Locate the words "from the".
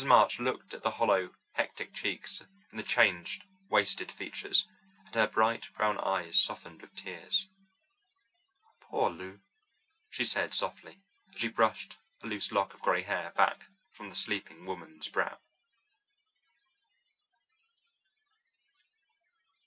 13.91-14.15